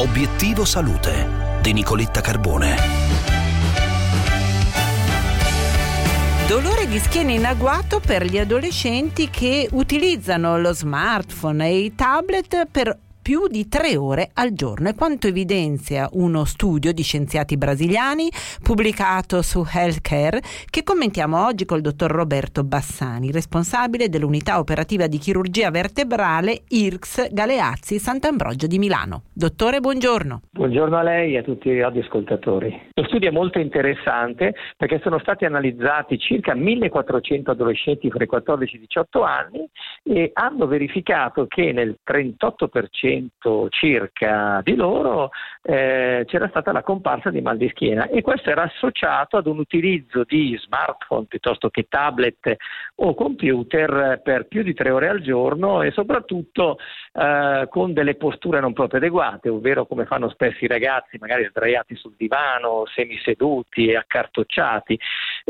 Obiettivo 0.00 0.64
Salute 0.64 1.58
di 1.60 1.74
Nicoletta 1.74 2.22
Carbone. 2.22 2.74
Dolore 6.48 6.88
di 6.88 6.98
schiena 6.98 7.32
in 7.32 7.44
agguato 7.44 8.00
per 8.00 8.24
gli 8.24 8.38
adolescenti 8.38 9.28
che 9.28 9.68
utilizzano 9.72 10.58
lo 10.58 10.72
smartphone 10.72 11.66
e 11.66 11.78
i 11.80 11.94
tablet 11.94 12.64
per 12.70 12.96
più 13.22 13.48
di 13.48 13.68
tre 13.68 13.96
ore 13.96 14.30
al 14.34 14.52
giorno. 14.52 14.88
È 14.88 14.94
quanto 14.94 15.26
evidenzia 15.26 16.08
uno 16.12 16.44
studio 16.44 16.92
di 16.92 17.02
scienziati 17.02 17.56
brasiliani 17.56 18.28
pubblicato 18.62 19.42
su 19.42 19.64
Healthcare 19.64 20.40
che 20.68 20.82
commentiamo 20.82 21.44
oggi 21.44 21.64
col 21.64 21.80
dottor 21.80 22.10
Roberto 22.10 22.64
Bassani, 22.64 23.30
responsabile 23.30 24.08
dell'unità 24.08 24.58
operativa 24.58 25.06
di 25.06 25.18
chirurgia 25.18 25.70
vertebrale 25.70 26.62
IRX 26.68 27.32
Galeazzi 27.32 27.98
Sant'Ambrogio 27.98 28.66
di 28.66 28.78
Milano. 28.78 29.22
Dottore, 29.32 29.80
buongiorno. 29.80 30.42
Buongiorno 30.50 30.96
a 30.96 31.02
lei 31.02 31.34
e 31.34 31.38
a 31.38 31.42
tutti 31.42 31.68
i 31.68 31.80
radioascoltatori. 31.80 32.88
Lo 32.94 33.04
studio 33.04 33.28
è 33.28 33.32
molto 33.32 33.58
interessante 33.58 34.54
perché 34.76 35.00
sono 35.02 35.18
stati 35.18 35.44
analizzati 35.44 36.18
circa 36.18 36.54
1400 36.54 37.50
adolescenti 37.50 38.10
fra 38.10 38.24
i 38.24 38.26
14 38.26 38.74
e 38.74 38.78
i 38.78 38.80
18 38.80 39.22
anni 39.22 39.68
e 40.02 40.30
hanno 40.32 40.66
verificato 40.66 41.46
che 41.46 41.72
nel 41.72 41.98
38% 42.04 43.09
circa 43.70 44.60
di 44.62 44.74
loro 44.74 45.30
eh, 45.62 46.24
c'era 46.26 46.48
stata 46.48 46.72
la 46.72 46.82
comparsa 46.82 47.30
di 47.30 47.40
mal 47.40 47.56
di 47.56 47.68
schiena. 47.68 48.08
E 48.08 48.22
questo 48.22 48.50
era 48.50 48.62
associato 48.62 49.36
ad 49.36 49.46
un 49.46 49.58
utilizzo 49.58 50.24
di 50.24 50.58
smartphone 50.58 51.26
piuttosto 51.26 51.70
che 51.70 51.86
tablet 51.88 52.56
o 52.96 53.14
computer 53.14 54.20
per 54.22 54.46
più 54.46 54.62
di 54.62 54.74
tre 54.74 54.90
ore 54.90 55.08
al 55.08 55.20
giorno 55.20 55.82
e 55.82 55.90
soprattutto 55.90 56.78
eh, 57.12 57.66
con 57.68 57.92
delle 57.92 58.14
posture 58.14 58.60
non 58.60 58.72
proprio 58.72 58.98
adeguate, 58.98 59.48
ovvero 59.48 59.86
come 59.86 60.06
fanno 60.06 60.28
spesso 60.28 60.64
i 60.64 60.68
ragazzi, 60.68 61.18
magari 61.18 61.46
sdraiati 61.50 61.94
sul 61.96 62.14
divano, 62.16 62.84
semiseduti 62.86 63.88
e 63.88 63.96
accartocciati 63.96 64.98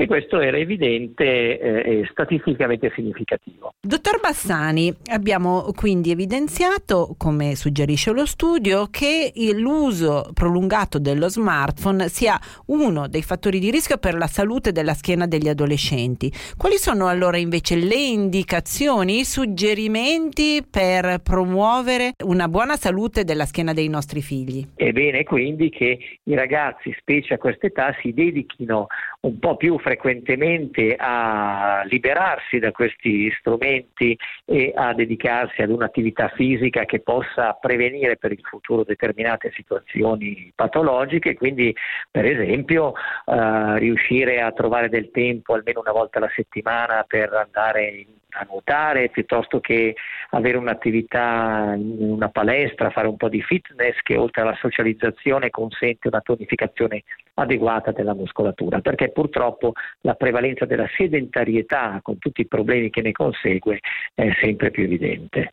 e 0.00 0.06
questo 0.06 0.40
era 0.40 0.56
evidente 0.56 1.58
eh, 1.60 2.00
e 2.00 2.08
statisticamente 2.10 2.90
significativo. 2.94 3.74
Dottor 3.78 4.18
Bassani, 4.18 4.90
abbiamo 5.10 5.72
quindi 5.76 6.10
evidenziato 6.10 7.14
come 7.18 7.54
suggerisce 7.54 8.10
lo 8.12 8.24
studio, 8.24 8.86
che 8.90 9.30
l'uso 9.52 10.30
prolungato 10.32 10.98
dello 10.98 11.28
smartphone 11.28 12.08
sia 12.08 12.40
uno 12.68 13.08
dei 13.08 13.22
fattori 13.22 13.58
di 13.58 13.70
rischio 13.70 13.98
per 13.98 14.14
la 14.14 14.26
salute 14.26 14.72
della 14.72 14.94
schiena 14.94 15.26
degli 15.26 15.48
adolescenti. 15.48 16.32
Quali 16.56 16.76
sono 16.76 17.06
allora 17.06 17.36
invece 17.36 17.76
le 17.76 17.96
indicazioni, 17.96 19.18
i 19.18 19.24
suggerimenti 19.24 20.64
per 20.68 21.20
promuovere 21.22 22.12
una 22.24 22.48
buona 22.48 22.76
salute 22.76 23.24
della 23.24 23.44
schiena 23.44 23.74
dei 23.74 23.88
nostri 23.88 24.22
figli? 24.22 24.66
È 24.74 24.92
bene 24.92 25.24
quindi 25.24 25.68
che 25.68 25.98
i 26.22 26.34
ragazzi, 26.34 26.90
specie 26.98 27.34
a 27.34 27.38
questa 27.38 27.66
età, 27.66 27.94
si 28.00 28.14
dedichino 28.14 28.86
un 29.20 29.38
po' 29.38 29.56
più 29.58 29.78
frequentemente 29.90 30.94
a 30.96 31.82
liberarsi 31.86 32.60
da 32.60 32.70
questi 32.70 33.28
strumenti 33.40 34.16
e 34.44 34.72
a 34.72 34.94
dedicarsi 34.94 35.62
ad 35.62 35.70
un'attività 35.70 36.28
fisica 36.28 36.84
che 36.84 37.00
possa 37.00 37.54
prevenire 37.54 38.16
per 38.16 38.30
il 38.30 38.40
futuro 38.42 38.84
determinate 38.84 39.50
situazioni 39.52 40.52
patologiche, 40.54 41.34
quindi 41.34 41.74
per 42.08 42.24
esempio 42.24 42.92
eh, 42.94 43.78
riuscire 43.78 44.40
a 44.40 44.52
trovare 44.52 44.88
del 44.88 45.10
tempo 45.10 45.54
almeno 45.54 45.80
una 45.80 45.92
volta 45.92 46.18
alla 46.18 46.30
settimana 46.36 47.04
per 47.04 47.32
andare 47.32 48.06
a 48.30 48.46
nuotare 48.48 49.08
piuttosto 49.08 49.58
che 49.58 49.96
avere 50.30 50.56
un'attività 50.56 51.74
in 51.76 52.10
una 52.10 52.28
palestra, 52.28 52.90
fare 52.90 53.08
un 53.08 53.16
po' 53.16 53.28
di 53.28 53.42
fitness 53.42 53.96
che 54.02 54.16
oltre 54.16 54.42
alla 54.42 54.56
socializzazione 54.60 55.50
consente 55.50 56.08
una 56.08 56.20
tonificazione 56.20 57.02
adeguata 57.34 57.92
della 57.92 58.14
muscolatura, 58.14 58.80
perché 58.80 59.10
purtroppo 59.10 59.72
la 60.02 60.14
prevalenza 60.14 60.64
della 60.66 60.88
sedentarietà 60.96 61.98
con 62.02 62.18
tutti 62.18 62.42
i 62.42 62.46
problemi 62.46 62.90
che 62.90 63.02
ne 63.02 63.12
consegue 63.12 63.80
è 64.14 64.30
sempre 64.40 64.70
più 64.70 64.84
evidente. 64.84 65.52